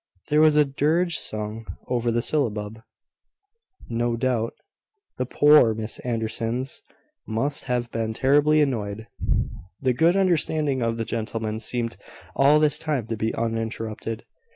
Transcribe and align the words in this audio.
There 0.29 0.41
was 0.41 0.55
a 0.55 0.65
dirge 0.65 1.17
sung 1.19 1.67
over 1.87 2.09
the 2.09 2.23
syllabub, 2.23 2.81
no 3.87 4.15
doubt. 4.17 4.55
The 5.19 5.27
poor 5.27 5.75
Miss 5.75 5.99
Andersons 5.99 6.81
must 7.27 7.65
have 7.65 7.91
been 7.91 8.15
terribly 8.15 8.61
annoyed. 8.63 9.05
The 9.79 9.93
good 9.93 10.15
understanding 10.15 10.81
of 10.81 10.97
the 10.97 11.05
gentlemen 11.05 11.59
seemed 11.59 11.97
all 12.35 12.59
this 12.59 12.79
time 12.79 13.05
to 13.09 13.15
be 13.15 13.31
uninterrupted. 13.35 14.25